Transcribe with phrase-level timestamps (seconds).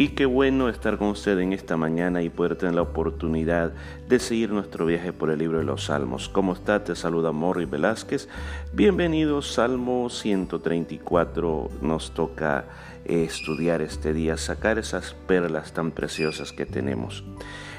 [0.00, 3.72] Y qué bueno estar con usted en esta mañana y poder tener la oportunidad
[4.08, 6.28] de seguir nuestro viaje por el libro de los Salmos.
[6.28, 6.84] ¿Cómo está?
[6.84, 8.28] Te saluda Morri Velázquez.
[8.72, 11.70] Bienvenidos, Salmo 134.
[11.82, 12.66] Nos toca
[13.06, 17.24] estudiar este día, sacar esas perlas tan preciosas que tenemos.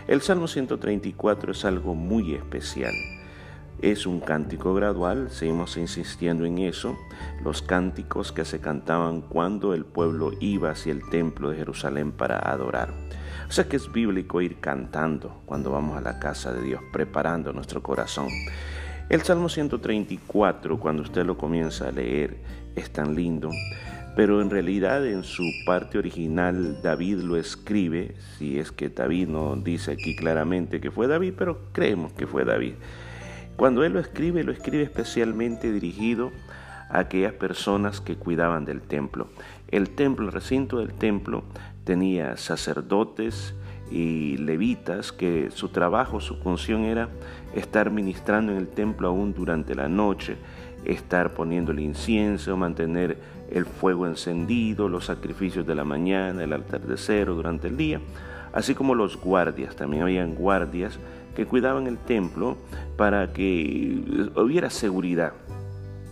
[0.06, 2.96] El Salmo 134 es algo muy especial.
[3.82, 6.98] Es un cántico gradual, seguimos insistiendo en eso,
[7.42, 12.40] los cánticos que se cantaban cuando el pueblo iba hacia el templo de Jerusalén para
[12.40, 12.94] adorar.
[13.48, 17.54] O sea que es bíblico ir cantando cuando vamos a la casa de Dios, preparando
[17.54, 18.28] nuestro corazón.
[19.08, 22.38] El Salmo 134, cuando usted lo comienza a leer,
[22.76, 23.50] es tan lindo,
[24.14, 29.56] pero en realidad en su parte original David lo escribe, si es que David no
[29.56, 32.74] dice aquí claramente que fue David, pero creemos que fue David.
[33.60, 36.32] Cuando él lo escribe, lo escribe especialmente dirigido
[36.88, 39.28] a aquellas personas que cuidaban del templo.
[39.68, 41.44] El templo, el recinto del templo
[41.84, 43.54] tenía sacerdotes
[43.92, 47.10] y levitas que su trabajo, su función era
[47.54, 50.38] estar ministrando en el templo aún durante la noche,
[50.86, 53.18] estar poniendo el incienso, mantener
[53.52, 58.00] el fuego encendido, los sacrificios de la mañana, el altar de cero durante el día,
[58.54, 60.98] así como los guardias, también habían guardias
[61.36, 62.58] que cuidaban el templo
[62.98, 65.34] para que hubiera seguridad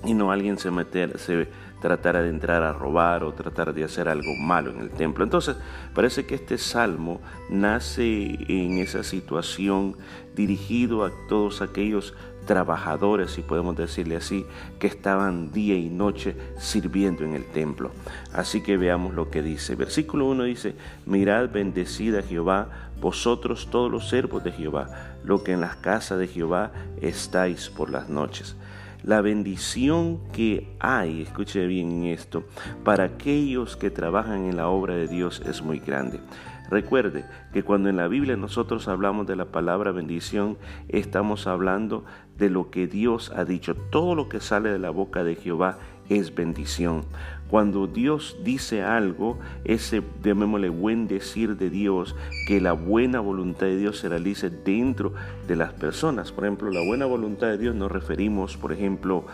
[0.06, 1.48] y no alguien se, meter, se
[1.82, 5.24] tratara de entrar a robar o tratar de hacer algo malo en el templo.
[5.24, 5.58] Entonces,
[5.94, 9.98] parece que este salmo nace en esa situación
[10.36, 12.14] dirigido a todos aquellos
[12.48, 14.44] trabajadores, si podemos decirle así,
[14.80, 17.92] que estaban día y noche sirviendo en el templo.
[18.34, 19.76] Así que veamos lo que dice.
[19.76, 20.74] Versículo 1 dice,
[21.06, 24.88] mirad bendecida Jehová, vosotros todos los servos de Jehová,
[25.24, 28.56] lo que en las casas de Jehová estáis por las noches.
[29.04, 32.44] La bendición que hay, escuche bien esto,
[32.84, 36.20] para aquellos que trabajan en la obra de Dios es muy grande.
[36.70, 40.58] Recuerde que cuando en la Biblia nosotros hablamos de la palabra bendición,
[40.90, 42.04] estamos hablando
[42.38, 43.76] de lo que Dios ha dicho.
[43.76, 45.78] Todo lo que sale de la boca de Jehová
[46.10, 47.06] es bendición.
[47.50, 52.16] Cuando Dios dice algo, ese, llamémosle, buen decir de Dios,
[52.48, 55.14] que la buena voluntad de Dios se realice dentro
[55.48, 56.34] de las personas.
[56.34, 59.26] Por ejemplo, la buena voluntad de Dios nos referimos, por ejemplo,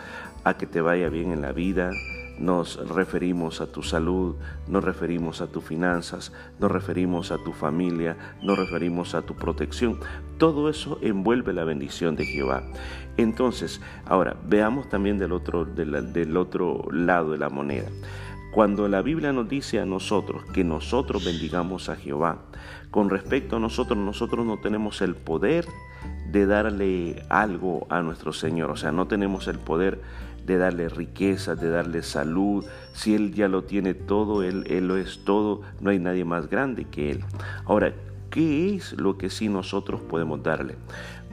[0.44, 1.90] a que te vaya bien en la vida,
[2.40, 4.36] nos referimos a tu salud,
[4.68, 10.00] nos referimos a tus finanzas, nos referimos a tu familia, nos referimos a tu protección.
[10.38, 12.64] Todo eso envuelve la bendición de Jehová.
[13.18, 17.90] Entonces, ahora veamos también del otro, del otro lado de la moneda.
[18.54, 22.38] Cuando la Biblia nos dice a nosotros que nosotros bendigamos a Jehová,
[22.92, 25.66] con respecto a nosotros, nosotros no tenemos el poder
[26.32, 30.04] de darle algo a nuestro Señor, o sea, no tenemos el poder
[30.46, 32.64] de darle riqueza, de darle salud.
[32.94, 36.48] Si Él ya lo tiene todo, Él, Él lo es todo, no hay nadie más
[36.48, 37.24] grande que Él.
[37.66, 37.92] Ahora,
[38.30, 40.76] ¿qué es lo que sí nosotros podemos darle?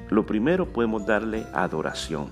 [0.08, 2.28] Lo primero podemos darle adoración.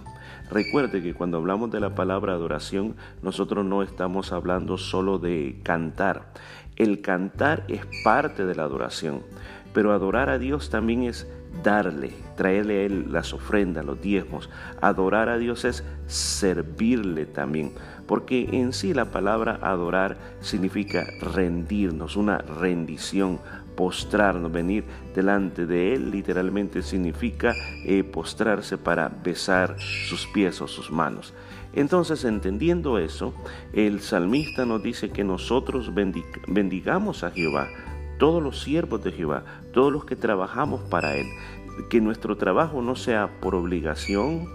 [0.51, 6.33] Recuerde que cuando hablamos de la palabra adoración, nosotros no estamos hablando solo de cantar.
[6.77, 9.23] El cantar es parte de la adoración,
[9.75, 11.31] pero adorar a Dios también es
[11.63, 14.49] darle, traerle a Él las ofrendas, los diezmos.
[14.81, 17.73] Adorar a Dios es servirle también,
[18.07, 23.41] porque en sí la palabra adorar significa rendirnos, una rendición,
[23.77, 27.55] postrarnos, venir delante de Él, literalmente significa
[27.85, 31.33] eh, postrarse para besar sus pies o sus manos.
[31.75, 33.35] Entonces, entendiendo eso,
[33.73, 37.69] el salmista nos dice que nosotros bendigamos a Jehová,
[38.19, 41.27] todos los siervos de Jehová, todos los que trabajamos para Él,
[41.89, 44.49] que nuestro trabajo no sea por obligación,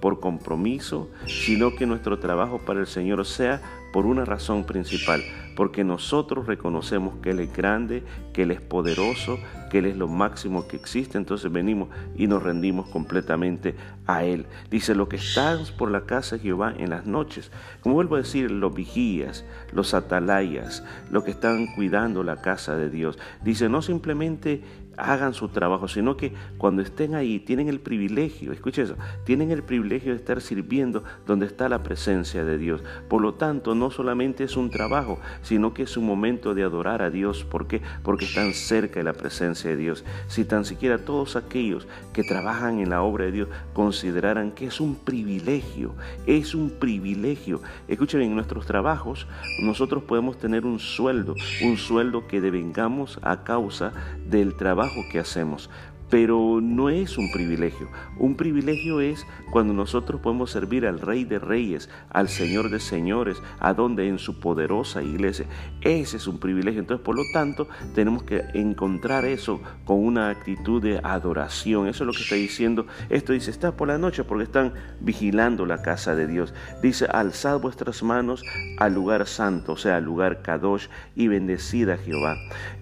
[0.00, 3.60] por compromiso, sino que nuestro trabajo para el Señor sea
[3.92, 5.22] por una razón principal,
[5.56, 8.02] porque nosotros reconocemos que Él es grande,
[8.32, 9.38] que Él es poderoso,
[9.70, 13.74] que Él es lo máximo que existe, entonces venimos y nos rendimos completamente
[14.06, 14.46] a Él.
[14.70, 17.50] Dice, lo que están por la casa de Jehová en las noches,
[17.80, 22.90] como vuelvo a decir, los vigías, los atalayas, los que están cuidando la casa de
[22.90, 23.18] Dios.
[23.42, 24.62] Dice, no simplemente
[25.00, 29.62] hagan su trabajo, sino que cuando estén ahí tienen el privilegio, escuche eso, tienen el
[29.62, 32.82] privilegio de estar sirviendo donde está la presencia de Dios.
[33.08, 37.02] Por lo tanto, no solamente es un trabajo, sino que es un momento de adorar
[37.02, 37.44] a Dios.
[37.44, 37.80] ¿Por qué?
[38.02, 40.04] Porque están cerca de la presencia de Dios.
[40.28, 44.80] Si tan siquiera todos aquellos que trabajan en la obra de Dios consideraran que es
[44.80, 45.94] un privilegio,
[46.26, 47.60] es un privilegio.
[47.88, 49.26] Escuchen, en nuestros trabajos
[49.62, 53.92] nosotros podemos tener un sueldo, un sueldo que devengamos a causa
[54.26, 55.70] del trabajo que hacemos.
[56.10, 57.88] Pero no es un privilegio.
[58.18, 63.40] Un privilegio es cuando nosotros podemos servir al Rey de Reyes, al Señor de Señores,
[63.60, 65.46] a donde en su poderosa iglesia.
[65.80, 66.80] Ese es un privilegio.
[66.80, 71.86] Entonces, por lo tanto, tenemos que encontrar eso con una actitud de adoración.
[71.86, 72.86] Eso es lo que está diciendo.
[73.08, 76.52] Esto dice, está por la noche porque están vigilando la casa de Dios.
[76.82, 78.42] Dice, alzad vuestras manos
[78.78, 82.36] al lugar santo, o sea, al lugar Kadosh, y bendecida Jehová.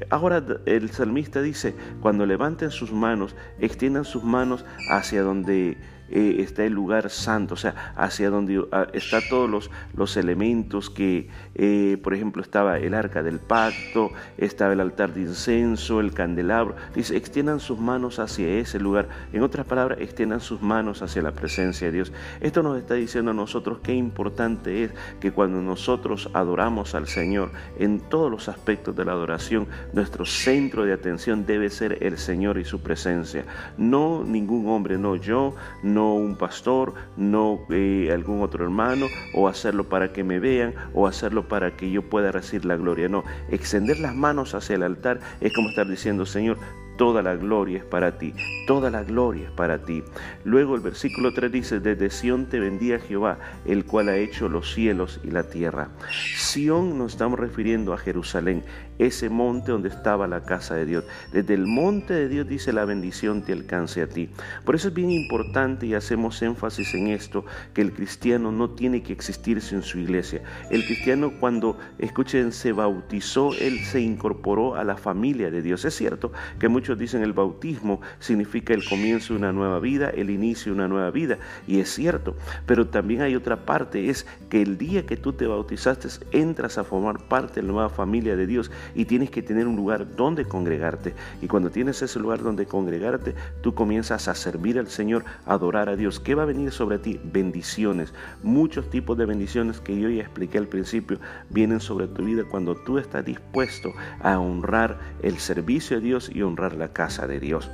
[0.08, 3.17] Ahora el salmista dice, cuando levanten sus manos,
[3.58, 5.76] extiendan sus manos hacia donde
[6.10, 10.90] eh, está el lugar santo, o sea, hacia donde ah, está todos los, los elementos
[10.90, 16.12] que, eh, por ejemplo, estaba el arca del pacto, estaba el altar de incenso, el
[16.12, 16.76] candelabro.
[16.94, 19.08] Dice, extiendan sus manos hacia ese lugar.
[19.32, 22.12] En otras palabras, extiendan sus manos hacia la presencia de Dios.
[22.40, 27.50] Esto nos está diciendo a nosotros qué importante es que cuando nosotros adoramos al Señor,
[27.78, 32.58] en todos los aspectos de la adoración, nuestro centro de atención debe ser el Señor
[32.58, 33.44] y su presencia.
[33.76, 39.48] No ningún hombre, no yo, no no un pastor, no eh, algún otro hermano, o
[39.48, 43.08] hacerlo para que me vean, o hacerlo para que yo pueda recibir la gloria.
[43.08, 46.56] No, extender las manos hacia el altar es como estar diciendo, Señor,
[46.98, 48.34] toda la gloria es para ti,
[48.66, 50.02] toda la gloria es para ti.
[50.44, 54.74] Luego el versículo 3 dice, desde Sión te vendía Jehová, el cual ha hecho los
[54.74, 55.88] cielos y la tierra.
[56.36, 58.64] Sión nos estamos refiriendo a Jerusalén,
[58.98, 61.04] ese monte donde estaba la casa de Dios.
[61.32, 64.30] Desde el monte de Dios dice la bendición te alcance a ti.
[64.64, 67.44] Por eso es bien importante y hacemos énfasis en esto,
[67.74, 70.42] que el cristiano no tiene que existir sin su iglesia.
[70.70, 75.84] El cristiano cuando, escuchen, se bautizó, él se incorporó a la familia de Dios.
[75.84, 80.30] Es cierto que muchos dicen el bautismo significa el comienzo de una nueva vida, el
[80.30, 82.36] inicio de una nueva vida, y es cierto,
[82.66, 85.98] pero también hay otra parte, es que el día que tú te bautizaste
[86.32, 89.76] entras a formar parte de la nueva familia de Dios y tienes que tener un
[89.76, 91.14] lugar donde congregarte.
[91.40, 95.88] Y cuando tienes ese lugar donde congregarte, tú comienzas a servir al Señor, a adorar
[95.88, 96.20] a Dios.
[96.20, 97.20] ¿Qué va a venir sobre ti?
[97.24, 98.12] Bendiciones.
[98.42, 101.18] Muchos tipos de bendiciones que yo ya expliqué al principio
[101.50, 106.42] vienen sobre tu vida cuando tú estás dispuesto a honrar el servicio de Dios y
[106.42, 107.70] honrar la casa de Dios.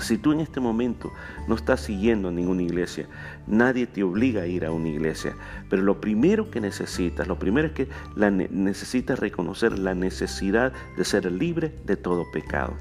[0.00, 1.12] Si tú en este momento
[1.46, 3.06] no estás siguiendo a ninguna iglesia,
[3.46, 5.36] nadie te obliga a ir a una iglesia,
[5.68, 11.30] pero lo primero que necesitas, lo primero es que necesitas reconocer la necesidad de ser
[11.30, 12.74] libre de todo pecado.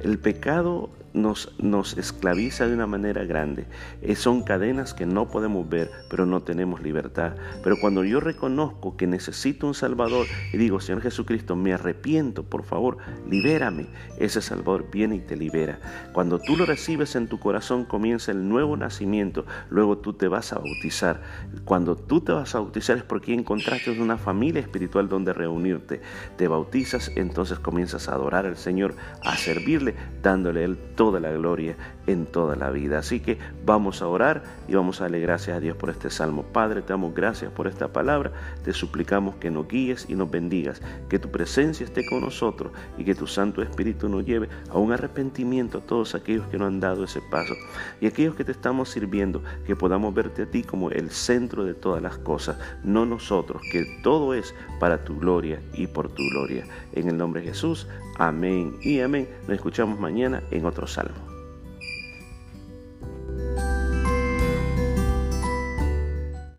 [0.00, 3.66] El pecado nos, esclaviza de una manera grande.
[4.02, 7.36] Eh, son cadenas que no podemos ver, pero no tenemos libertad.
[7.62, 12.64] Pero cuando yo reconozco que necesito un Salvador y digo, Señor Jesucristo, me arrepiento, por
[12.64, 12.98] favor,
[13.30, 13.86] libérame,
[14.18, 15.78] ese Salvador viene y te libera.
[16.12, 19.46] Cuando tú lo recibes en tu corazón, comienza el nuevo nacimiento.
[19.70, 21.22] Luego tú te vas a bautizar.
[21.64, 26.00] Cuando tú te vas a bautizar es porque encontraste una familia espiritual donde reunirte.
[26.36, 31.30] Te bautizas, entonces comienzas a adorar al Señor, a servirle, dándole el todo toda la
[31.32, 32.98] gloria en toda la vida.
[32.98, 36.42] Así que vamos a orar y vamos a darle gracias a Dios por este salmo.
[36.42, 38.32] Padre, te damos gracias por esta palabra.
[38.64, 43.04] Te suplicamos que nos guíes y nos bendigas, que tu presencia esté con nosotros y
[43.04, 46.80] que tu Santo Espíritu nos lleve a un arrepentimiento a todos aquellos que no han
[46.80, 47.54] dado ese paso
[48.00, 51.74] y aquellos que te estamos sirviendo, que podamos verte a ti como el centro de
[51.74, 56.66] todas las cosas, no nosotros, que todo es para tu gloria y por tu gloria.
[56.92, 57.86] En el nombre de Jesús,
[58.18, 59.28] amén y amén.
[59.42, 61.33] Nos escuchamos mañana en otro salmo.